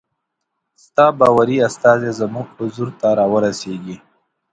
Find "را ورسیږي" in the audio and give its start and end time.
3.17-3.97